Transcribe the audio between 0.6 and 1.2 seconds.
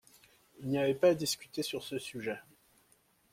n’y avait pas à